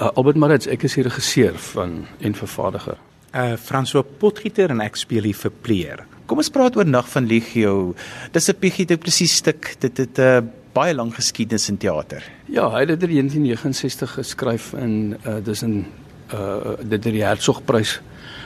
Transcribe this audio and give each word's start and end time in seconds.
Uh, 0.00 0.08
Albert 0.16 0.38
Marits, 0.40 0.66
ek 0.72 0.86
is 0.88 0.94
die 0.96 1.04
regisseur 1.04 1.56
van 1.74 2.06
en 2.24 2.34
vervaardiger. 2.36 2.96
Uh 3.36 3.58
François 3.60 4.04
Potgieter 4.20 4.72
en 4.72 4.80
ek 4.80 4.96
speel 4.96 5.28
die 5.28 5.36
verpleer. 5.36 6.06
Kom 6.30 6.40
ons 6.40 6.48
praat 6.52 6.78
oor 6.78 6.88
Nag 6.88 7.10
van 7.12 7.28
Legio. 7.28 7.92
Dis 8.32 8.48
'n 8.48 8.56
bietjie 8.60 8.86
te 8.88 8.96
presies 8.96 9.36
stuk. 9.36 9.76
Dit 9.80 9.98
het 9.98 10.18
'n 10.18 10.22
uh, 10.22 10.40
baie 10.72 10.94
lang 10.94 11.12
geskiedenis 11.14 11.68
in 11.68 11.76
teater. 11.76 12.24
Ja, 12.48 12.70
hy 12.72 12.80
het 12.80 12.88
dit 12.88 13.02
in 13.02 13.28
1969 13.28 14.12
geskryf 14.16 14.72
en 14.72 15.18
uh, 15.26 15.44
dis 15.44 15.62
'n 15.62 15.84
uh 16.34 16.76
dit 16.80 17.04
het 17.04 17.12
die 17.12 17.24
Hertzogprys 17.24 18.00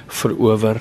verower 0.06 0.80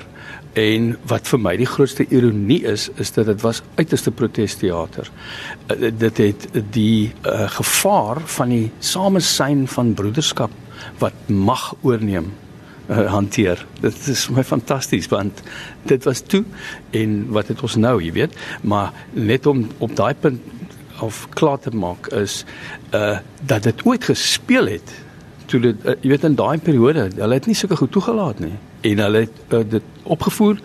en 0.56 0.94
wat 1.10 1.28
vir 1.28 1.40
my 1.42 1.52
die 1.60 1.68
grootste 1.68 2.06
ironie 2.08 2.62
is 2.68 2.88
is 3.02 3.12
dat 3.12 3.28
dit 3.28 3.42
was 3.44 3.62
uiterste 3.76 4.10
protesteater. 4.10 5.10
Uh, 5.68 5.90
dit 5.92 6.22
het 6.22 6.48
die 6.72 7.12
uh, 7.26 7.44
gevaar 7.58 8.22
van 8.38 8.54
die 8.54 8.70
samesyn 8.80 9.66
van 9.68 9.94
broederskap 9.94 10.50
wat 11.00 11.28
mag 11.28 11.74
oorneem 11.82 12.32
uh, 12.88 13.06
hanteer. 13.12 13.66
Dit 13.80 14.08
is 14.08 14.28
my 14.32 14.44
fantasties 14.44 15.10
want 15.12 15.42
dit 15.84 16.04
was 16.04 16.24
toe 16.24 16.44
en 16.96 17.18
wat 17.36 17.52
het 17.52 17.62
ons 17.62 17.76
nou, 17.76 17.98
jy 18.02 18.12
weet, 18.16 18.36
maar 18.62 18.92
net 19.12 19.46
om 19.46 19.66
op 19.78 19.96
daai 19.96 20.14
punt 20.14 20.54
of 21.04 21.26
klaar 21.36 21.58
te 21.60 21.70
maak 21.76 22.08
is 22.16 22.44
uh 22.96 23.18
dat 23.46 23.62
dit 23.68 23.84
ooit 23.84 24.04
gespeel 24.08 24.66
het 24.78 24.94
toe 25.46 25.60
dit 25.60 25.84
uh, 25.86 25.94
jy 26.02 26.12
weet 26.14 26.24
in 26.24 26.38
daai 26.38 26.58
periode, 26.58 27.08
hulle 27.16 27.38
het 27.38 27.46
nie 27.46 27.56
sulke 27.58 27.76
goed 27.76 27.92
toegelaat 27.94 28.42
nie 28.44 28.54
en 28.90 29.04
hulle 29.06 29.26
het 29.26 29.54
uh, 29.54 29.62
dit 29.76 29.94
opgevoer 30.06 30.60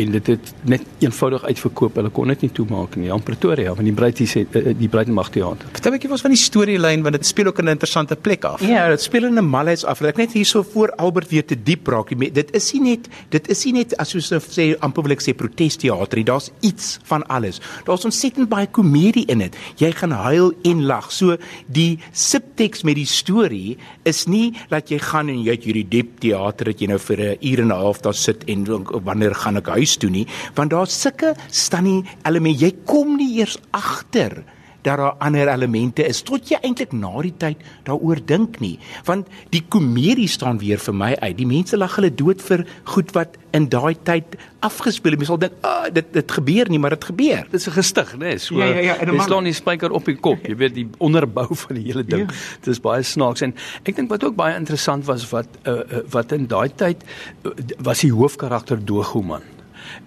en 0.00 0.12
dit 0.14 0.26
het 0.32 0.52
net 0.68 0.84
eenvoudig 1.04 1.44
uitverkoop. 1.44 1.98
Hulle 2.00 2.10
kon 2.14 2.32
dit 2.32 2.46
nie 2.46 2.52
toemaak 2.56 2.96
nie. 3.00 3.10
In 3.12 3.24
Pretoria, 3.24 3.74
van 3.76 3.88
die 3.88 3.94
Breitjie 3.96 4.28
sê 4.30 4.44
uh, 4.46 4.72
die 4.76 4.88
Breitenmag 4.92 5.30
teater. 5.34 5.68
Vertel 5.72 5.92
'n 5.92 5.98
bietjie 5.98 6.20
van 6.22 6.34
die 6.34 6.40
storielyn 6.40 7.02
want 7.02 7.18
dit 7.18 7.26
speel 7.26 7.46
ook 7.46 7.58
in 7.58 7.66
'n 7.66 7.76
interessante 7.76 8.16
plek 8.16 8.44
af. 8.44 8.60
Ja, 8.60 8.88
dit 8.88 9.02
speel 9.02 9.24
in 9.24 9.38
'n 9.38 9.44
malhuis 9.44 9.84
af. 9.84 10.00
Ek 10.00 10.16
net 10.16 10.32
hierso 10.32 10.62
voor 10.62 10.90
Albert 10.96 11.30
weer 11.30 11.44
te 11.44 11.56
diep 11.62 11.86
raak. 11.86 12.08
Dit 12.34 12.54
is 12.54 12.72
nie 12.72 12.82
net 12.82 13.08
dit 13.28 13.48
is 13.48 13.64
nie 13.64 13.72
net 13.72 13.96
as 13.96 14.12
jy 14.12 14.20
so 14.20 14.38
sê 14.38 14.78
amper 14.80 15.02
wil 15.02 15.12
ek 15.12 15.22
sê 15.22 15.34
protesteater. 15.34 16.24
Daar's 16.24 16.50
iets 16.60 16.98
van 17.04 17.26
alles. 17.26 17.60
Daar's 17.84 18.04
ontsettend 18.04 18.48
baie 18.48 18.66
komedie 18.66 19.26
in 19.26 19.38
dit. 19.38 19.56
Jy 19.76 19.92
gaan 19.92 20.10
huil 20.10 20.52
en 20.64 20.84
lag. 20.84 21.12
So 21.12 21.36
die 21.66 21.98
subteks 22.12 22.82
met 22.82 22.94
die 22.94 23.06
storie 23.06 23.76
is 24.04 24.26
nie 24.26 24.54
dat 24.68 24.88
jy 24.88 24.98
gaan 24.98 25.28
en 25.28 25.42
jy 25.42 25.50
het 25.50 25.64
hierdie 25.64 25.88
diep 25.88 26.20
teater 26.20 26.64
dat 26.72 26.80
jy 26.80 26.86
nou 26.86 26.98
vir 26.98 27.20
'n 27.20 27.36
uur 27.40 27.65
en 27.66 27.74
'n 27.74 27.82
half 27.82 28.00
daar 28.00 28.14
sit 28.14 28.44
en 28.44 28.64
wanneer 29.04 29.34
gaan 29.34 29.56
ek 29.56 29.68
huis 29.68 29.96
toe 29.96 30.10
nie 30.10 30.26
want 30.54 30.70
daar's 30.70 31.00
sulke 31.00 31.34
stanie 31.50 32.04
elemente 32.24 32.64
jy 32.64 32.72
kom 32.84 33.16
nie 33.16 33.38
eers 33.40 33.58
agter 33.70 34.44
dat 34.86 34.98
daar 35.00 35.16
ander 35.18 35.48
elemente 35.50 36.04
is 36.06 36.22
tot 36.26 36.50
jy 36.50 36.58
eintlik 36.62 36.92
na 36.94 37.10
die 37.24 37.34
tyd 37.38 37.62
daaroor 37.88 38.20
dink 38.26 38.60
nie. 38.62 38.76
Want 39.08 39.30
die 39.54 39.62
komedie 39.68 40.28
staan 40.30 40.60
weer 40.62 40.78
vir 40.82 40.94
my 40.94 41.12
uit. 41.18 41.34
Die 41.40 41.48
mense 41.48 41.78
lag 41.78 41.96
hulle 41.98 42.12
dood 42.14 42.42
vir 42.46 42.64
goed 42.92 43.10
wat 43.16 43.34
in 43.56 43.68
daai 43.72 43.96
tyd 44.06 44.36
afgespeel 44.66 45.16
het. 45.16 45.22
Mense 45.22 45.32
sal 45.32 45.42
dink 45.42 45.66
ah 45.66 45.88
dit 45.92 46.12
dit 46.14 46.36
gebeur 46.38 46.70
nie 46.70 46.80
maar 46.82 46.94
dit 46.96 47.08
gebeur. 47.10 47.44
Dit 47.50 47.60
is 47.60 47.68
'n 47.68 47.76
gestig 47.80 48.14
nê 48.14 48.18
nee? 48.18 48.38
so 48.38 48.58
ja, 48.58 48.66
ja, 48.66 48.80
ja, 48.80 49.12
jy 49.12 49.18
slaan 49.26 49.44
die 49.44 49.52
spyker 49.52 49.90
op 49.90 50.04
die 50.04 50.16
kop. 50.16 50.46
Jy 50.46 50.56
weet 50.56 50.74
die 50.74 50.88
onderbou 50.98 51.48
van 51.50 51.74
die 51.74 51.84
hele 51.84 52.04
ding. 52.04 52.30
Ja. 52.30 52.36
dit 52.60 52.72
is 52.74 52.80
baie 52.80 53.02
snaaks. 53.02 53.42
En 53.42 53.54
ek 53.84 53.96
dink 53.96 54.10
wat 54.10 54.24
ook 54.24 54.36
baie 54.36 54.56
interessant 54.56 55.04
was 55.04 55.28
wat 55.30 55.48
uh, 55.66 56.02
wat 56.10 56.32
in 56.32 56.46
daai 56.46 56.70
tyd 56.74 57.02
uh, 57.42 57.50
was 57.78 58.00
die 58.00 58.12
hoofkarakter 58.12 58.84
Dogoman 58.84 59.42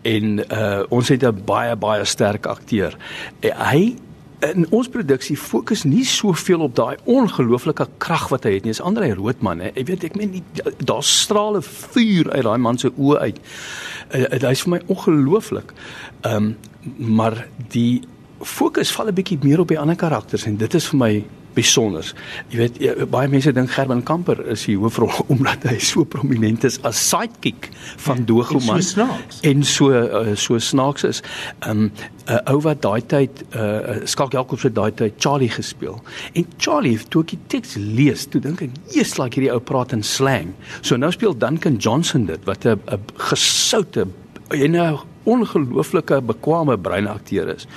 en 0.02 0.40
uh, 0.52 0.84
ons 0.90 1.08
het 1.08 1.24
'n 1.24 1.44
baie 1.46 1.76
baie 1.76 2.06
sterk 2.06 2.46
akteur. 2.46 2.96
Hy 3.42 3.96
in 4.46 4.66
ons 4.76 4.88
produksie 4.92 5.38
fokus 5.38 5.84
nie 5.84 6.06
soveel 6.08 6.62
op 6.64 6.76
daai 6.76 6.96
ongelooflike 7.10 7.88
krag 7.98 8.28
wat 8.32 8.46
hy 8.48 8.56
het 8.58 8.68
nie. 8.68 8.74
Dis 8.74 8.82
Andre 8.82 9.12
Roodman, 9.18 9.64
hè. 9.64 9.72
Ek 9.76 9.90
weet 9.90 10.06
ek 10.08 10.16
meen 10.20 10.40
daar 10.88 11.04
strale 11.04 11.62
vuur 11.66 12.32
uit 12.32 12.46
daai 12.48 12.58
man 12.62 12.80
se 12.80 12.92
oë 12.96 13.20
uit. 13.26 13.42
Uh, 14.16 14.40
Hy's 14.48 14.64
vir 14.66 14.78
my 14.78 14.82
ongelooflik. 14.88 15.76
Ehm 16.22 16.52
um, 16.52 16.56
maar 16.98 17.36
die 17.74 18.02
fokus 18.40 18.92
val 18.96 19.10
'n 19.12 19.14
bietjie 19.14 19.38
meer 19.44 19.60
op 19.60 19.68
die 19.68 19.80
ander 19.80 19.96
karakters 19.96 20.46
en 20.46 20.56
dit 20.58 20.74
is 20.74 20.88
vir 20.88 20.98
my 20.98 21.26
besonders. 21.60 22.14
Jy 22.52 22.62
weet 22.62 22.80
jy, 22.84 22.96
baie 23.12 23.30
mense 23.32 23.54
dink 23.56 23.72
Gerben 23.76 24.04
Kamper 24.08 24.40
is 24.54 24.66
die 24.70 24.78
hoofrol 24.80 25.12
omdat 25.34 25.68
hy 25.70 25.78
so 25.84 26.06
prominent 26.08 26.66
is 26.68 26.80
as 26.88 27.02
sidekick 27.10 27.70
van 28.06 28.24
ja, 28.24 28.30
Dogoman 28.32 28.84
so 28.86 29.08
en 29.48 29.66
so 29.68 29.92
uh, 29.92 30.36
so 30.40 30.60
snaaks 30.60 31.08
is. 31.08 31.24
'n 31.60 31.70
um, 31.70 31.92
uh, 32.30 32.40
ou 32.54 32.60
wat 32.66 32.82
daai 32.86 33.02
tyd 33.10 33.44
uh, 33.58 34.06
Skalk 34.10 34.36
Jacobs 34.38 34.64
het 34.68 34.76
daai 34.78 34.92
tyd 34.96 35.18
Charlie 35.22 35.50
gespeel. 35.52 36.00
En 36.38 36.48
Charlie 36.58 36.98
toe 37.10 37.24
ek 37.26 37.36
die 37.36 37.42
teks 37.52 37.76
lees, 37.80 38.28
toe 38.30 38.42
dink 38.42 38.62
ek, 38.62 38.76
"Jesus, 38.94 39.18
like 39.20 39.36
hierdie 39.36 39.54
ou 39.54 39.60
praat 39.60 39.94
in 39.94 40.04
slang." 40.04 40.54
So 40.82 40.98
nou 40.98 41.12
speel 41.12 41.38
Duncan 41.38 41.78
Johnson 41.78 42.26
dit 42.26 42.46
wat 42.46 42.66
'n 42.66 42.80
gesoute 43.30 44.08
en 44.50 44.72
nou 44.72 45.00
ongelooflike 45.24 46.22
bekwame 46.22 46.78
breinakteur 46.78 47.56
is. 47.56 47.68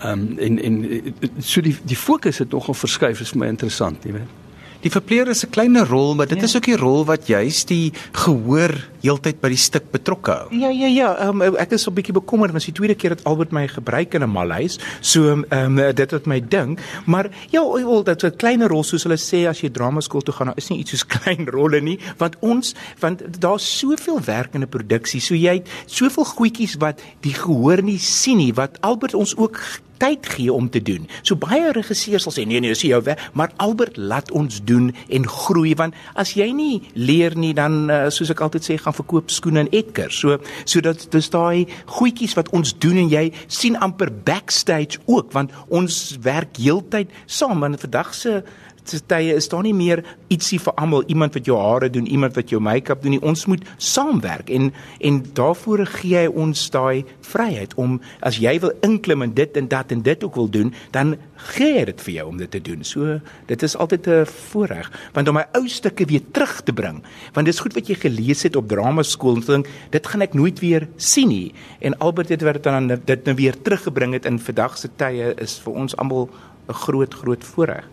Ehm 0.00 0.10
um, 0.12 0.38
en 0.38 0.62
en 0.62 1.14
so 1.38 1.60
die 1.60 1.76
die 1.82 1.96
fokus 1.96 2.38
het 2.38 2.50
nogal 2.50 2.74
verskuif 2.74 3.20
is 3.20 3.30
vir 3.34 3.38
my 3.44 3.46
interessant, 3.46 4.04
jy 4.04 4.12
weet. 4.12 4.38
Die 4.80 4.90
verpleer 4.90 5.28
is 5.28 5.44
'n 5.44 5.50
kleiner 5.50 5.86
rol, 5.86 6.14
maar 6.14 6.26
dit 6.26 6.38
ja. 6.38 6.44
is 6.44 6.56
ook 6.56 6.64
die 6.64 6.76
rol 6.76 7.04
wat 7.04 7.26
juist 7.26 7.68
die 7.68 7.92
gehoor 8.12 8.72
heeltyd 9.02 9.40
by 9.40 9.48
die 9.52 9.60
stuk 9.60 9.90
betrokke 9.92 10.32
hou. 10.32 10.46
Ja 10.56 10.70
ja 10.72 10.86
ja, 10.86 11.28
um, 11.28 11.42
ek 11.42 11.72
is 11.76 11.86
'n 11.86 11.92
bietjie 11.92 12.14
bekommerd 12.16 12.52
want 12.52 12.64
die 12.64 12.72
tweede 12.72 12.94
keer 12.94 13.10
dat 13.10 13.24
Albert 13.24 13.52
my 13.52 13.68
gebruik 13.68 14.14
in 14.14 14.22
'n 14.22 14.30
malhuis, 14.30 14.78
so 15.00 15.28
ehm 15.28 15.44
um, 15.50 15.94
dit 15.94 16.10
het 16.10 16.26
my 16.26 16.40
dink, 16.40 16.80
maar 17.06 17.28
ja, 17.50 17.60
wel 17.60 18.02
dat 18.04 18.24
'n 18.24 18.36
kleiner 18.36 18.68
rol 18.68 18.82
soos 18.82 19.02
hulle 19.02 19.18
sê 19.18 19.46
as 19.48 19.60
jy 19.60 19.70
drama 19.70 20.00
skool 20.00 20.22
toe 20.22 20.34
gaan, 20.34 20.46
nou 20.46 20.56
is 20.56 20.68
nie 20.68 20.78
iets 20.78 20.90
soos 20.90 21.06
klein 21.16 21.46
rolle 21.46 21.80
nie, 21.80 21.98
want 22.16 22.36
ons 22.40 22.74
want 23.00 23.20
daar's 23.40 23.78
soveel 23.78 24.20
werk 24.24 24.54
in 24.54 24.62
'n 24.62 24.68
produksie, 24.68 25.20
so 25.20 25.34
jy 25.34 25.54
het 25.54 25.68
soveel 25.86 26.24
goedjies 26.24 26.76
wat 26.78 27.02
die 27.20 27.34
gehoor 27.34 27.82
nie 27.82 27.98
sien 27.98 28.36
nie, 28.36 28.54
wat 28.54 28.80
Albert 28.80 29.14
ons 29.14 29.36
ook 29.36 29.60
tyd 30.00 30.26
gee 30.34 30.52
om 30.52 30.70
te 30.72 30.82
doen. 30.82 31.06
So 31.22 31.36
baie 31.40 31.72
regisseurs 31.76 32.26
sal 32.26 32.34
sê 32.34 32.46
nee 32.48 32.60
nee, 32.60 32.72
dis 32.74 32.86
jou 32.88 33.00
werk, 33.06 33.20
maar 33.36 33.52
Albert 33.62 33.98
laat 34.00 34.30
ons 34.36 34.60
doen 34.64 34.90
en 35.08 35.28
groei 35.28 35.74
want 35.78 35.96
as 36.18 36.34
jy 36.38 36.50
nie 36.56 36.80
leer 36.94 37.36
nie 37.38 37.52
dan 37.56 37.82
uh, 37.90 38.00
soos 38.12 38.32
ek 38.32 38.42
altyd 38.46 38.66
sê 38.66 38.78
gaan 38.80 38.96
verkoop 38.96 39.32
skoene 39.32 39.66
in 39.66 39.72
Edgar. 39.76 40.12
So 40.14 40.38
so 40.64 40.82
dat 40.84 41.06
dis 41.12 41.30
daai 41.32 41.66
goedjies 41.98 42.36
wat 42.38 42.50
ons 42.56 42.72
doen 42.82 42.98
en 43.04 43.12
jy 43.12 43.28
sien 43.46 43.78
amper 43.78 44.10
backstage 44.10 45.00
ook 45.06 45.34
want 45.36 45.54
ons 45.68 46.00
werk 46.24 46.58
heeltyd 46.60 47.12
saam 47.26 47.64
in 47.68 47.78
vandag 47.80 48.14
se 48.14 48.40
tye 48.84 49.34
is 49.34 49.48
daar 49.48 49.62
nie 49.62 49.74
meer 49.74 50.02
ietsie 50.30 50.58
vir 50.62 50.74
almal, 50.80 51.04
iemand 51.08 51.34
wat 51.34 51.48
jou 51.48 51.56
hare 51.58 51.90
doen, 51.90 52.06
iemand 52.06 52.36
wat 52.38 52.50
jou 52.50 52.60
make-up 52.62 53.02
doen 53.02 53.16
nie. 53.16 53.22
Ons 53.26 53.46
moet 53.50 53.64
saamwerk 53.78 54.50
en 54.50 54.70
en 55.00 55.20
daarvoor 55.34 55.84
gee 55.86 56.16
hy 56.16 56.26
ons 56.28 56.62
daai 56.70 57.04
vryheid 57.30 57.74
om 57.80 57.98
as 58.26 58.38
jy 58.42 58.56
wil 58.62 58.72
inklim 58.86 59.22
in 59.26 59.34
dit 59.34 59.56
en 59.56 59.68
dat 59.68 59.92
en 59.92 60.02
dit 60.02 60.24
ook 60.24 60.34
wil 60.34 60.50
doen, 60.50 60.72
dan 60.94 61.16
gee 61.54 61.78
hy 61.78 61.84
dit 61.88 62.02
vir 62.06 62.14
jou 62.14 62.26
om 62.28 62.40
dit 62.40 62.50
te 62.50 62.60
doen. 62.60 62.84
So 62.84 63.20
dit 63.46 63.62
is 63.62 63.76
altyd 63.76 64.06
'n 64.06 64.26
voorreg 64.26 64.90
want 65.14 65.28
om 65.28 65.34
my 65.34 65.46
ou 65.54 65.68
stukke 65.68 66.04
weer 66.04 66.22
terug 66.32 66.62
te 66.62 66.72
bring, 66.72 67.02
want 67.34 67.46
dis 67.46 67.60
goed 67.60 67.74
wat 67.74 67.88
jy 67.88 67.94
gelees 67.94 68.42
het 68.42 68.56
op 68.56 68.68
drama 68.68 69.02
skool 69.02 69.36
en 69.36 69.40
dink 69.46 69.68
dit 69.90 70.06
gaan 70.06 70.22
ek 70.22 70.34
nooit 70.34 70.58
weer 70.60 70.88
sien 70.96 71.28
nie. 71.28 71.52
En 71.80 71.98
Albert 71.98 72.28
het 72.28 72.42
wat 72.42 72.62
dan 72.62 72.88
dit 73.04 73.24
nou 73.24 73.34
weer 73.34 73.62
teruggebring 73.62 74.12
het 74.12 74.26
in 74.26 74.38
vandag 74.38 74.78
se 74.78 74.88
tye 74.96 75.34
is 75.38 75.58
vir 75.58 75.72
ons 75.72 75.96
almal 75.96 76.28
'n 76.68 76.72
groot 76.72 77.14
groot 77.14 77.44
voorreg 77.44 77.84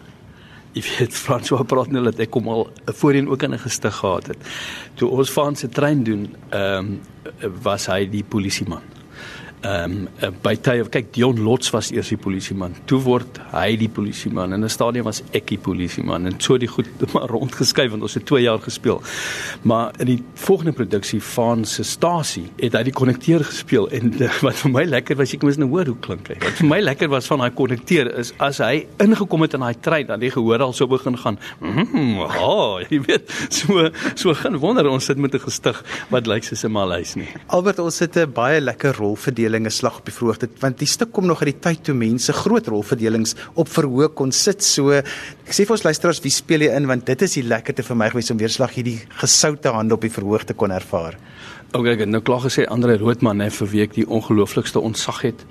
jy 0.78 0.84
weet 0.86 1.16
François 1.18 1.66
praat 1.68 1.92
nou 1.94 2.04
dat 2.08 2.20
ek 2.24 2.32
kom 2.34 2.50
al 2.54 2.68
voorheen 3.00 3.30
ook 3.30 3.44
in 3.44 3.54
'n 3.54 3.66
gestig 3.66 3.96
gehad 3.96 4.28
het. 4.28 4.38
Toe 4.96 5.10
ons 5.10 5.32
van 5.32 5.56
se 5.56 5.70
trein 5.70 6.04
doen, 6.04 6.36
ehm 6.50 6.86
um, 6.86 7.02
was 7.62 7.88
hy 7.88 8.06
die 8.10 8.24
polisieman 8.24 8.97
ehm 9.66 10.08
um, 10.22 10.36
by 10.44 10.54
tye 10.62 10.84
kyk 10.94 11.08
Dion 11.16 11.40
Lots 11.42 11.72
was 11.74 11.90
eers 11.90 12.12
die 12.14 12.20
polisieman. 12.22 12.76
Toe 12.86 13.00
word 13.02 13.40
hy 13.50 13.72
die 13.80 13.90
polisieman. 13.90 14.54
In 14.54 14.64
'n 14.64 14.70
stadium 14.70 15.06
was 15.10 15.24
ek 15.34 15.48
die 15.50 15.58
polisieman 15.58 16.28
en 16.30 16.36
so 16.40 16.58
die 16.58 16.68
goed 16.70 16.86
maar 17.14 17.26
rondgeskuif 17.30 17.90
want 17.90 18.04
ons 18.06 18.14
het 18.14 18.26
2 18.26 18.44
jaar 18.44 18.60
gespeel. 18.62 19.02
Maar 19.64 19.98
in 20.00 20.06
die 20.06 20.24
volgende 20.36 20.74
produksie 20.74 21.22
van 21.34 21.66
se 21.66 21.84
stasie 21.84 22.52
het 22.62 22.78
hy 22.78 22.84
die 22.84 22.94
konnekteur 22.94 23.44
gespeel 23.44 23.90
en 23.90 24.14
wat 24.46 24.62
vir 24.62 24.72
my 24.72 24.84
lekker 24.86 25.18
was 25.18 25.34
ek 25.34 25.42
moes 25.42 25.58
nou 25.58 25.70
hoor 25.70 25.90
hoe 25.90 25.98
klink 26.06 26.30
hy. 26.30 26.38
Wat 26.44 26.62
vir 26.62 26.70
my 26.70 26.80
lekker 26.80 27.10
was 27.10 27.26
van 27.26 27.42
daai 27.42 27.52
konnekteur 27.52 28.14
is 28.14 28.34
as 28.38 28.62
hy 28.62 28.86
ingekom 29.02 29.42
het 29.42 29.58
in 29.58 29.66
daai 29.66 29.82
trein 29.82 30.06
dan 30.06 30.20
die 30.20 30.32
gehoor 30.32 30.62
al 30.62 30.74
so 30.74 30.86
begin 30.86 31.18
gaan. 31.18 31.40
Mm, 31.60 32.22
oh, 32.22 32.78
jy 32.86 33.02
weet 33.10 33.26
so 33.58 33.90
so 34.14 34.38
gaan 34.38 34.62
wonder 34.62 34.86
ons 34.86 35.10
sit 35.10 35.18
met 35.18 35.34
'n 35.34 35.40
gestig 35.50 35.82
wat 36.14 36.28
lyk 36.28 36.44
soos 36.44 36.64
'n 36.64 36.72
malhuis 36.72 37.16
nie. 37.16 37.30
Albert 37.48 37.80
ons 37.80 38.00
het 38.00 38.16
'n 38.22 38.30
baie 38.32 38.62
lekker 38.62 38.94
rolverdeling 38.94 39.47
rolverdelinge 39.48 39.72
slag 39.72 40.00
op 40.00 40.06
die 40.08 40.14
verhoog 40.14 40.40
want 40.62 40.80
die 40.80 40.88
stuk 40.88 41.12
kom 41.12 41.28
nog 41.28 41.42
uit 41.42 41.54
die 41.54 41.62
tyd 41.62 41.84
toe 41.88 41.96
mense 41.96 42.34
groot 42.34 42.68
rolverdelings 42.68 43.36
op 43.56 43.70
verhoog 43.70 44.14
kon 44.16 44.32
sit 44.32 44.64
so 44.64 44.92
ek 44.92 45.54
sê 45.54 45.66
vir 45.66 45.78
ons 45.78 45.86
luisteraars 45.88 46.22
wie 46.24 46.34
speel 46.34 46.68
jy 46.68 46.76
in 46.76 46.88
want 46.88 47.06
dit 47.08 47.22
is 47.22 47.38
die 47.40 47.46
lekkerte 47.48 47.84
vir 47.84 47.98
my 47.98 48.10
gewees 48.12 48.32
om 48.32 48.40
weer 48.40 48.52
slag 48.52 48.76
hierdie 48.76 49.00
gesoute 49.22 49.72
hande 49.72 49.96
op 49.96 50.04
die 50.04 50.12
verhoog 50.12 50.46
te 50.48 50.54
kon 50.54 50.72
ervaar 50.72 51.18
Okay, 51.76 51.98
ek 51.98 52.06
het 52.06 52.08
nou 52.10 52.22
klaar 52.24 52.46
gesê 52.46 52.64
Andre 52.72 52.94
Roodman 52.96 53.42
hè 53.44 53.50
vir 53.52 53.68
wie 53.74 53.82
ek 53.84 53.92
die 53.98 54.06
ongelooflikste 54.08 54.80
ontzag 54.80 55.18
het. 55.26 55.42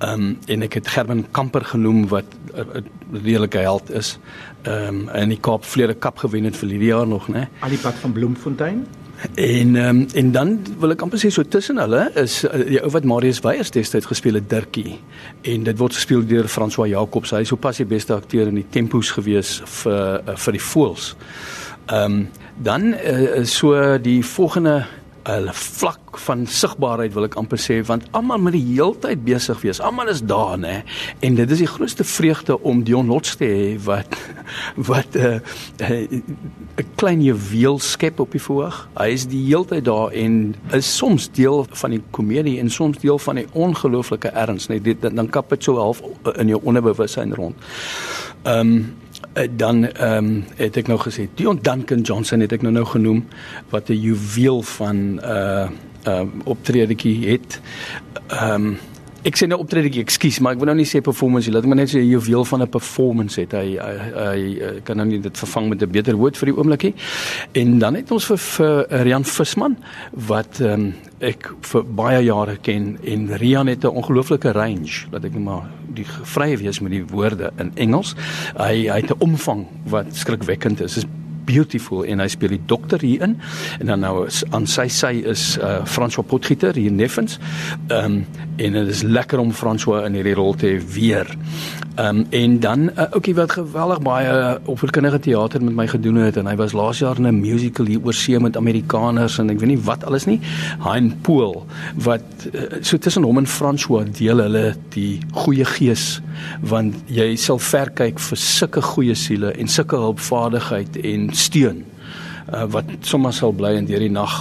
Ehm 0.00 0.30
um, 0.30 0.30
en 0.48 0.64
ek 0.64 0.78
het 0.78 0.88
Gerben 0.88 1.26
Kamper 1.36 1.66
genoem 1.74 2.06
wat 2.08 2.24
'n 2.56 2.88
redelike 3.12 3.60
held 3.60 3.90
is. 3.92 4.16
Ehm 4.64 5.02
um, 5.02 5.10
in 5.12 5.28
die 5.28 5.40
Kaap 5.40 5.68
vlere 5.68 5.94
kap 5.94 6.24
gewen 6.24 6.48
het 6.48 6.56
vir 6.56 6.72
hierdie 6.72 6.88
jaar 6.88 7.06
nog, 7.06 7.28
né? 7.28 7.50
Alipad 7.60 8.00
van 8.00 8.12
Bloemfontein. 8.16 8.86
En 9.34 9.74
um, 9.76 10.06
en 10.14 10.32
dan 10.32 10.52
wil 10.78 10.94
ek 10.94 11.02
amper 11.02 11.18
sê 11.18 11.30
so 11.34 11.42
tussen 11.42 11.80
hulle 11.82 12.04
is 12.20 12.40
uh, 12.46 12.52
die 12.68 12.78
ou 12.78 12.90
wat 12.94 13.06
Marius 13.08 13.40
Weyers 13.42 13.72
destyds 13.74 14.06
gespeel 14.06 14.38
het 14.38 14.46
Dirkie 14.50 14.98
en 15.42 15.64
dit 15.66 15.78
word 15.78 15.96
gespeel 15.98 16.22
deur 16.26 16.46
François 16.46 16.86
Jacobs. 16.90 17.34
Hy 17.34 17.42
is 17.42 17.50
sopas 17.50 17.80
die 17.82 17.88
beste 17.88 18.14
akteur 18.14 18.50
in 18.50 18.60
die 18.60 18.66
tempos 18.70 19.10
gewees 19.16 19.56
vir 19.80 20.22
uh, 20.22 20.36
vir 20.38 20.58
die 20.58 20.62
voels. 20.70 21.14
Ehm 21.88 22.20
um, 22.20 22.28
dan 22.58 22.92
uh, 22.94 23.44
so 23.46 23.74
die 24.02 24.18
volgende 24.26 24.80
'n 25.28 25.48
vlak 25.52 26.18
van 26.18 26.46
sigbaarheid 26.46 27.12
wil 27.12 27.24
ek 27.24 27.34
amper 27.34 27.58
sê 27.60 27.82
want 27.86 28.04
almal 28.16 28.38
moet 28.38 28.56
die 28.56 28.74
heeltyd 28.74 29.24
besig 29.24 29.60
wees. 29.60 29.80
Almal 29.80 30.08
is 30.08 30.22
daar 30.22 30.58
nê. 30.58 30.82
En 31.20 31.34
dit 31.34 31.50
is 31.50 31.58
die 31.58 31.66
grootste 31.66 32.04
vreugde 32.04 32.60
om 32.60 32.82
Dion 32.84 33.06
Lots 33.06 33.36
te 33.36 33.44
hê 33.44 33.84
wat 33.84 34.16
wat 34.90 35.14
'n 35.14 35.42
uh, 35.80 35.90
uh, 35.90 36.20
'n 36.76 36.88
klein 36.94 37.22
juweel 37.22 37.78
skep 37.78 38.20
op 38.20 38.32
die 38.32 38.42
verhoog. 38.42 38.88
Hy 38.96 39.08
is 39.12 39.26
die 39.26 39.44
heeltyd 39.46 39.84
daar 39.84 40.12
en 40.12 40.54
is 40.72 40.96
soms 40.96 41.30
deel 41.30 41.66
van 41.70 41.90
die 41.90 42.02
komedie 42.10 42.58
en 42.58 42.70
soms 42.70 42.98
deel 42.98 43.18
van 43.18 43.34
die 43.34 43.46
ongelooflike 43.52 44.28
erns 44.28 44.68
nê. 44.68 44.80
Dit 44.82 45.02
dan 45.02 45.28
kap 45.28 45.48
dit 45.48 45.62
so 45.64 45.76
half 45.76 46.02
in 46.36 46.48
jou 46.48 46.60
onderbewussyn 46.62 47.34
rond. 47.34 47.56
Ehm 48.42 48.60
um, 48.60 48.96
Eh, 49.07 49.07
dan 49.56 49.92
ehm 49.92 50.24
um, 50.24 50.44
het 50.56 50.76
ek 50.76 50.86
nou 50.86 50.98
gesê 51.00 51.28
Dion 51.34 51.58
Duncan 51.62 52.00
Johnson 52.00 52.40
het 52.40 52.52
ek 52.52 52.62
nou 52.62 52.72
nou 52.72 52.84
genoem 52.86 53.24
wat 53.70 53.88
'n 53.88 54.00
juweel 54.00 54.62
van 54.62 54.96
'n 54.96 55.20
uh, 55.24 55.68
ehm 56.02 56.20
um, 56.20 56.40
optredetjie 56.44 57.28
het. 57.30 57.60
Ehm 58.28 58.54
um, 58.54 58.78
ek 59.26 59.38
sê 59.38 59.48
nou 59.50 59.58
optredetjie, 59.62 60.04
ekskuus, 60.06 60.38
maar 60.40 60.54
ek 60.54 60.60
wil 60.62 60.70
nou 60.70 60.76
nie 60.78 60.86
sê 60.88 61.00
performance, 61.04 61.50
laat 61.50 61.64
ek 61.66 61.70
maar 61.72 61.80
net 61.80 61.90
sê 61.90 61.98
'n 61.98 62.10
juweel 62.10 62.44
van 62.44 62.62
'n 62.62 62.68
performance 62.68 63.40
het 63.40 63.52
hy 63.52 63.76
hy, 63.78 64.04
hy 64.14 64.80
kan 64.84 64.96
nou 64.96 65.06
nie 65.06 65.18
dit 65.18 65.38
vervang 65.38 65.68
met 65.68 65.82
'n 65.82 65.90
beter 65.90 66.14
woord 66.14 66.36
vir 66.36 66.46
die 66.46 66.56
oomblikie. 66.56 66.94
En 67.52 67.78
dan 67.78 67.94
het 67.94 68.10
ons 68.10 68.24
vir, 68.24 68.38
vir 68.38 68.86
Rian 69.04 69.24
Visman 69.24 69.76
wat 70.12 70.60
ehm 70.60 70.72
um, 70.72 70.94
ek 71.20 71.50
vir 71.60 71.82
baie 71.82 72.22
jare 72.24 72.56
ken 72.62 72.98
en 73.02 73.36
Rian 73.36 73.66
het 73.66 73.84
'n 73.84 73.96
ongelooflike 73.96 74.52
range, 74.52 75.06
laat 75.10 75.24
ek 75.24 75.32
net 75.32 75.42
maar 75.42 75.68
die 75.94 76.06
vrye 76.06 76.56
wees 76.56 76.80
met 76.80 76.92
die 76.92 77.04
woorde 77.04 77.50
in 77.58 77.72
Engels. 77.74 78.14
Hy 78.56 78.88
hy 78.88 79.00
het 79.00 79.10
'n 79.10 79.18
omvang 79.18 79.66
wat 79.84 80.06
skrikwekkend 80.12 80.80
is. 80.80 80.94
Dit 80.94 81.04
is 81.04 81.17
beautiful 81.48 82.04
en 82.04 82.22
hy 82.22 82.28
speel 82.32 82.56
die 82.56 82.62
dokter 82.70 83.02
hier 83.04 83.24
in 83.26 83.36
en 83.80 83.92
dan 83.92 84.04
nou 84.04 84.26
is, 84.26 84.42
aan 84.54 84.68
sy 84.68 84.88
sy 84.92 85.14
is 85.32 85.50
uh, 85.62 85.80
François 85.88 86.26
Potgieter 86.28 86.76
hier 86.78 86.92
Neffens. 86.92 87.38
Ehm 87.88 88.04
um, 88.04 88.46
en 88.58 88.74
dit 88.74 88.88
is 88.90 89.04
lekker 89.06 89.38
om 89.38 89.52
François 89.54 90.02
in 90.08 90.16
hierdie 90.18 90.34
rol 90.34 90.56
te 90.58 90.66
hê 90.66 90.78
weer. 90.94 91.28
Ehm 91.98 92.16
um, 92.16 92.26
en 92.30 92.60
dan 92.60 92.80
'n 92.84 92.90
uh, 92.96 93.04
ouetjie 93.14 93.34
wat 93.34 93.52
geweldig 93.52 94.00
baie 94.02 94.58
opvoedkundige 94.64 95.18
teater 95.18 95.64
met 95.64 95.74
my 95.74 95.86
gedoen 95.86 96.16
het 96.16 96.36
en 96.36 96.46
hy 96.46 96.56
was 96.56 96.72
laas 96.72 96.98
jaar 96.98 97.16
in 97.18 97.26
'n 97.26 97.40
musical 97.40 97.86
hier 97.86 98.00
oor 98.04 98.14
see 98.14 98.38
met 98.40 98.56
Amerikaners 98.56 99.38
en 99.38 99.50
ek 99.50 99.58
weet 99.58 99.68
nie 99.68 99.84
wat 99.84 100.04
alles 100.04 100.24
nie. 100.24 100.40
Hein 100.84 101.18
Pool 101.22 101.66
wat 101.94 102.22
uh, 102.52 102.60
so 102.80 102.98
tussen 102.98 103.22
hom 103.22 103.38
en 103.38 103.46
François 103.46 104.04
deel 104.18 104.38
hulle 104.38 104.74
die 104.88 105.18
goeie 105.32 105.64
gees 105.64 106.20
want 106.60 106.94
jy 107.06 107.36
sal 107.36 107.58
ver 107.58 107.90
kyk 107.90 108.18
vir 108.18 108.38
sulke 108.38 108.82
goeie 108.82 109.14
siele 109.14 109.52
en 109.52 109.68
sulke 109.68 109.96
hulpvaardigheid 109.96 110.96
en 110.96 111.30
steun 111.38 111.84
uh, 112.52 112.64
wat 112.72 112.90
sommer 113.00 113.32
sal 113.32 113.52
bly 113.52 113.74
in 113.78 113.88
hierdie 113.88 114.12
nag 114.12 114.34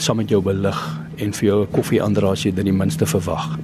saam 0.00 0.20
met 0.22 0.30
jou 0.32 0.40
belig 0.44 0.78
en 1.20 1.32
vir 1.36 1.46
jou 1.48 1.58
'n 1.62 1.72
koffie 1.72 2.02
aandra 2.02 2.32
as 2.32 2.44
jy 2.44 2.54
dit 2.54 2.64
die 2.64 2.72
minste 2.72 3.06
verwag. 3.06 3.58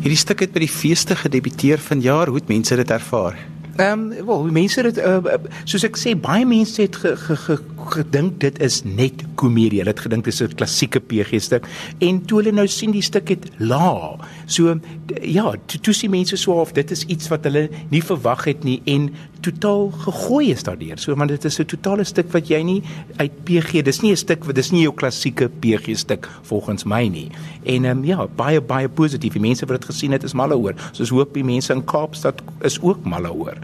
Hierdie 0.00 0.20
stuk 0.20 0.40
het 0.40 0.52
by 0.52 0.60
die 0.60 0.68
feeste 0.68 1.16
gedebuteer 1.16 1.78
vanjaar. 1.78 2.28
Hoe 2.28 2.36
het 2.36 2.48
mense 2.48 2.76
dit 2.76 2.90
ervaar? 2.90 3.36
Ehm, 3.76 4.12
um, 4.12 4.26
wel, 4.26 4.44
mense 4.44 4.80
het 4.80 4.98
uh, 4.98 5.18
soos 5.64 5.84
ek 5.84 5.96
sê, 5.98 6.14
baie 6.14 6.46
mense 6.46 6.82
het 6.82 6.96
ge, 6.96 7.16
ge, 7.16 7.36
ge, 7.36 7.58
gedink 7.90 8.40
dit 8.40 8.58
is 8.62 8.82
net 8.84 9.24
komedie. 9.34 9.80
Hulle 9.82 9.92
het 9.92 10.00
gedink 10.00 10.24
dit 10.24 10.34
is 10.34 10.42
'n 10.42 10.54
klassieke 10.54 11.00
PG 11.00 11.40
stuk 11.40 11.66
en 11.98 12.24
toe 12.24 12.38
hulle 12.38 12.52
nou 12.52 12.66
sien 12.66 12.90
die 12.90 13.02
stuk 13.02 13.28
het 13.28 13.50
la. 13.58 14.16
So 14.46 14.80
ja, 15.22 15.54
toe, 15.66 15.80
toe 15.80 15.94
sien 15.94 16.10
mense 16.10 16.36
so 16.36 16.52
of 16.52 16.72
dit 16.72 16.90
is 16.90 17.04
iets 17.04 17.28
wat 17.28 17.44
hulle 17.44 17.68
nie 17.90 18.02
verwag 18.02 18.44
het 18.44 18.64
nie 18.64 18.82
en 18.84 19.10
totaal 19.40 19.90
gegooi 19.90 20.50
is 20.50 20.62
daardeur. 20.62 20.98
So 20.98 21.14
want 21.14 21.30
dit 21.30 21.44
is 21.44 21.58
'n 21.58 21.64
totale 21.64 22.04
stuk 22.04 22.32
wat 22.32 22.48
jy 22.48 22.62
nie 22.62 22.82
uit 23.16 23.44
PG, 23.44 23.82
dis 23.82 24.00
nie 24.00 24.12
'n 24.12 24.16
stuk 24.16 24.54
dis 24.54 24.70
nie 24.70 24.82
jou 24.82 24.94
klassieke 24.94 25.50
PG 25.60 25.96
stuk 25.96 26.28
volgens 26.42 26.84
my 26.84 27.08
nie. 27.08 27.30
En 27.64 27.84
ehm 27.84 27.98
um, 27.98 28.04
ja, 28.04 28.26
baie 28.36 28.60
baie 28.60 28.88
positief. 28.88 29.32
Die 29.32 29.40
mense 29.40 29.66
wat 29.66 29.80
dit 29.80 29.90
gesien 29.90 30.12
het 30.12 30.22
is 30.22 30.32
mal 30.32 30.52
oor. 30.52 30.74
So 30.92 31.00
ons 31.00 31.10
hoop 31.10 31.34
die 31.34 31.44
mense 31.44 31.72
in 31.72 31.84
Kaapstad 31.84 32.42
is 32.60 32.80
ook 32.80 33.04
mal 33.04 33.26
oor. 33.26 33.58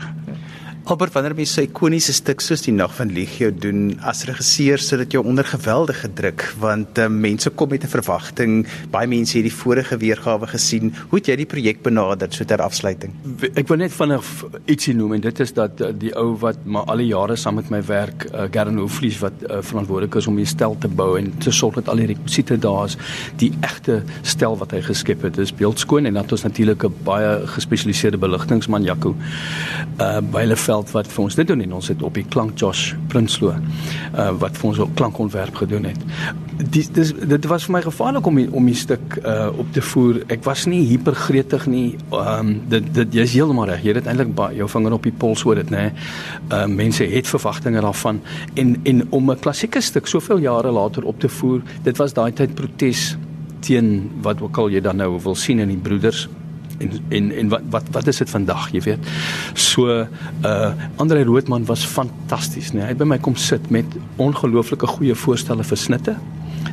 Albert 0.89 1.13
wanneer 1.13 1.35
jy 1.37 1.45
sy 1.45 1.63
ikoniese 1.67 2.13
stuk 2.17 2.41
soos 2.41 2.63
die 2.65 2.73
nag 2.73 2.93
van 2.97 3.11
Legio 3.13 3.51
doen 3.53 3.99
as 4.09 4.23
regisseur 4.29 4.81
sit 4.81 5.03
dit 5.03 5.17
jou 5.17 5.21
onder 5.29 5.45
geweldige 5.45 6.09
druk 6.17 6.47
want 6.63 6.99
uh, 6.99 7.09
mense 7.13 7.51
kom 7.51 7.69
met 7.69 7.85
'n 7.85 7.93
verwagting. 7.93 8.67
Baie 8.91 9.07
mense 9.07 9.37
het 9.37 9.45
die 9.45 9.53
vorige 9.53 9.99
weergawe 10.01 10.47
gesien. 10.47 10.95
Hoe 11.11 11.19
het 11.19 11.29
jy 11.29 11.37
die 11.37 11.47
projek 11.47 11.83
benader 11.83 12.33
so 12.33 12.45
ter 12.45 12.63
afsluiting? 12.63 13.13
Ek 13.55 13.69
wil 13.69 13.77
net 13.77 13.93
vinnig 13.93 14.25
ietsie 14.67 14.95
noem 14.95 15.13
en 15.15 15.21
dit 15.21 15.41
is 15.41 15.53
dat 15.53 15.81
uh, 15.81 15.93
die 15.93 16.15
ou 16.17 16.37
wat 16.41 16.57
maar 16.65 16.85
al 16.89 16.97
die 16.97 17.11
jare 17.13 17.37
saam 17.37 17.55
met 17.55 17.71
my 17.71 17.83
werk 17.83 18.25
uh, 18.33 18.49
Gern 18.51 18.79
Hoeflies 18.79 19.19
wat 19.21 19.33
uh, 19.43 19.61
verantwoordelik 19.61 20.15
is 20.15 20.27
om 20.27 20.37
die 20.37 20.47
stel 20.47 20.77
te 20.79 20.89
bou 20.89 21.19
en 21.19 21.33
te 21.39 21.51
sorg 21.51 21.75
dat 21.75 21.89
al 21.89 21.97
die 21.97 22.07
rekwisiete 22.07 22.59
daar 22.59 22.87
is 22.87 22.97
die 23.37 23.53
egte 23.61 24.03
stel 24.23 24.57
wat 24.57 24.73
hy 24.73 24.81
geskep 24.81 25.23
het 25.23 25.39
is 25.39 25.53
beeldskoon 25.53 26.07
en 26.07 26.15
dan 26.15 26.23
het 26.23 26.33
ons 26.33 26.43
natuurlik 26.49 26.85
'n 26.85 26.95
baie 27.05 27.47
gespesialiseerde 27.47 28.19
beligtingsman 28.19 28.83
Jaco 28.83 29.15
uh, 30.01 30.21
by 30.21 30.47
hulle 30.47 30.57
veld 30.71 30.93
wat 30.95 31.11
vir 31.11 31.25
ons 31.25 31.39
dit 31.39 31.49
doen 31.51 31.65
en 31.65 31.77
ons 31.81 31.91
het 31.91 32.03
op 32.07 32.17
die 32.19 32.27
klank 32.31 32.59
Josh 32.61 32.93
Prinsloo 33.11 33.55
uh, 33.55 34.31
wat 34.43 34.59
vir 34.59 34.69
ons 34.71 34.81
ook 34.83 34.95
klankontwerp 34.99 35.59
gedoen 35.63 35.89
het. 35.91 36.01
Die 36.61 36.85
dis 36.95 37.13
dit 37.15 37.49
was 37.51 37.67
vir 37.67 37.77
my 37.79 37.83
gevaarlik 37.85 38.27
om 38.29 38.39
die, 38.39 38.47
om 38.57 38.67
die 38.69 38.77
stuk 38.79 39.17
uh, 39.21 39.49
op 39.59 39.71
te 39.75 39.83
voer. 39.93 40.21
Ek 40.33 40.45
was 40.47 40.67
nie 40.71 40.83
hipergretig 40.91 41.67
nie. 41.71 41.87
Ehm 42.11 42.51
um, 42.51 42.53
dit 42.71 42.91
dit 42.95 43.21
jy's 43.21 43.35
heeltemal 43.35 43.71
reg. 43.71 43.85
Jy 43.85 43.97
het 43.99 44.11
eintlik 44.11 44.35
jou 44.59 44.69
vinger 44.71 44.97
op 44.97 45.09
die 45.09 45.15
pols 45.23 45.45
hoor 45.47 45.61
dit 45.63 45.73
nê. 45.73 45.89
Ehm 45.91 46.59
uh, 46.59 46.67
mense 46.81 47.07
het 47.15 47.29
verwagtinge 47.29 47.83
daarvan 47.85 48.21
en 48.61 48.77
en 48.85 49.07
om 49.11 49.31
'n 49.31 49.41
klassieke 49.41 49.81
stuk 49.81 50.07
soveel 50.07 50.45
jare 50.47 50.71
later 50.71 51.05
op 51.05 51.21
te 51.21 51.29
voer, 51.29 51.63
dit 51.83 51.97
was 51.97 52.13
daai 52.13 52.33
tyd 52.33 52.55
protes 52.55 53.17
teen 53.61 54.11
wat 54.23 54.41
ook 54.41 54.59
al 54.59 54.71
jy 54.71 54.81
dan 54.81 54.97
nou 54.97 55.19
wil 55.23 55.35
sien 55.35 55.59
in 55.59 55.69
die 55.69 55.83
broeders 55.83 56.29
en 56.81 56.99
en 57.09 57.31
en 57.33 57.49
wat 57.53 57.67
wat 57.71 57.89
wat 57.93 58.07
is 58.07 58.21
dit 58.23 58.31
vandag, 58.31 58.71
jy 58.75 58.83
weet. 58.89 59.13
So 59.55 60.01
uh 60.45 60.73
Andre 60.97 61.25
Roodman 61.25 61.65
was 61.69 61.85
fantasties, 61.85 62.73
nee. 62.73 62.85
Hy 62.85 62.97
by 62.97 63.09
my 63.09 63.19
kom 63.19 63.37
sit 63.37 63.71
met 63.71 63.99
ongelooflike 64.17 64.89
goeie 64.97 65.15
voorstelle 65.15 65.65
vir 65.65 65.81
snitte. 65.81 66.17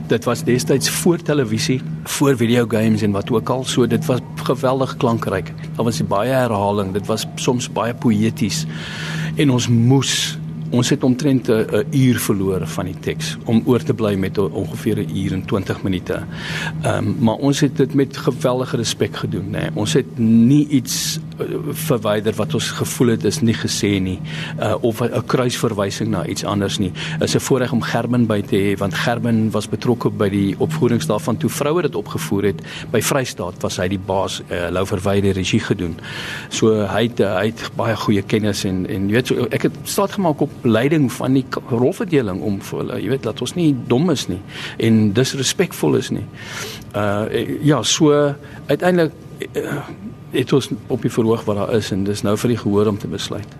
Dit 0.08 0.24
was 0.28 0.44
destyds 0.48 0.90
voor 1.02 1.22
televisie, 1.22 1.82
voor 2.04 2.38
video 2.40 2.66
games 2.68 3.02
en 3.04 3.12
wat 3.12 3.32
ook 3.32 3.50
al. 3.50 3.64
So 3.64 3.88
dit 3.88 4.06
was 4.06 4.20
geweldig 4.44 4.98
klankryk. 4.98 5.52
Daar 5.76 5.86
was 5.86 6.02
baie 6.08 6.32
herhaling, 6.32 6.94
dit 6.94 7.06
was 7.06 7.28
soms 7.36 7.72
baie 7.72 7.94
poëties. 7.94 8.66
En 9.36 9.52
ons 9.52 9.68
moes 9.68 10.38
Ons 10.70 10.90
het 10.90 11.04
omtrent 11.04 11.48
'n 11.48 11.86
uur 11.92 12.20
verloor 12.20 12.68
van 12.68 12.86
die 12.86 13.00
teks 13.00 13.38
om 13.46 13.62
oor 13.66 13.84
te 13.84 13.94
bly 13.94 14.16
met 14.16 14.38
ongeveer 14.38 14.98
'n 15.00 15.18
uur 15.18 15.34
en 15.34 15.46
20 15.46 15.84
minute. 15.84 16.24
Ehm 16.82 17.08
um, 17.08 17.16
maar 17.20 17.36
ons 17.36 17.60
het 17.60 17.78
dit 17.78 17.94
met 17.94 18.18
geweldige 18.18 18.78
respek 18.78 19.16
gedoen, 19.16 19.46
nê. 19.46 19.60
Nee. 19.60 19.70
Ons 19.74 19.94
het 19.94 20.18
nie 20.18 20.68
iets 20.68 21.20
uh, 21.40 21.46
verwyder 21.72 22.34
wat 22.34 22.54
ons 22.54 22.72
gevoel 22.72 23.08
het 23.08 23.24
is 23.24 23.40
nie 23.42 23.56
gesê 23.56 24.00
nie 24.02 24.20
uh, 24.60 24.76
of 24.82 25.02
'n 25.02 25.26
kruisverwysing 25.26 26.10
na 26.10 26.26
iets 26.26 26.44
anders 26.44 26.78
nie. 26.78 26.92
Is 27.20 27.36
'n 27.36 27.40
voorreg 27.40 27.72
om 27.72 27.82
Gerben 27.82 28.26
by 28.26 28.42
te 28.42 28.56
hê 28.56 28.78
want 28.78 28.94
Gerben 28.94 29.52
was 29.52 29.70
betrokke 29.70 30.10
by 30.10 30.30
die 30.30 30.56
opvoerings 30.58 31.06
daarvan 31.06 31.38
toe 31.38 31.50
vroue 31.50 31.82
dit 31.82 31.96
opgevoer 31.96 32.44
het 32.44 32.62
by 32.92 33.02
Vrystaat 33.02 33.62
was 33.62 33.78
hy 33.78 33.88
die 33.88 34.00
baas 34.06 34.42
uh, 34.52 34.68
Lou 34.70 34.86
Verwyder 34.86 35.34
regie 35.34 35.60
gedoen. 35.60 35.96
So 36.50 36.86
hy 36.88 37.04
het 37.04 37.20
uh, 37.20 37.36
hy 37.38 37.46
het 37.46 37.72
baie 37.76 37.96
goeie 37.96 38.22
kennis 38.22 38.64
en 38.64 38.86
en 38.88 39.08
jy 39.08 39.14
weet 39.14 39.28
so 39.28 39.48
ek 39.52 39.62
het 39.62 39.76
staat 39.84 40.12
gemaak 40.12 40.42
op 40.42 40.52
leiding 40.64 41.12
van 41.14 41.34
die 41.34 41.46
rolverdeling 41.70 42.42
om 42.42 42.60
vir 42.62 42.80
hulle, 42.82 43.00
jy 43.02 43.14
weet, 43.16 43.24
dat 43.28 43.42
ons 43.42 43.56
nie 43.58 43.70
dom 43.88 44.10
is 44.14 44.28
nie 44.32 44.42
en 44.84 45.14
disrespekvol 45.18 46.00
is 46.02 46.12
nie. 46.14 46.26
Uh 46.96 47.46
ja, 47.66 47.82
so 47.84 48.14
uiteindelik 48.68 49.14
uh, 49.54 49.80
het 50.32 50.54
ons 50.54 50.70
op 50.88 51.02
die 51.02 51.12
verhoog 51.12 51.46
wat 51.48 51.62
daar 51.62 51.74
is 51.78 51.92
en 51.92 52.04
dis 52.08 52.24
nou 52.26 52.38
vir 52.38 52.56
die 52.56 52.62
gehoor 52.66 52.94
om 52.94 52.98
te 52.98 53.10
besluit. 53.12 53.58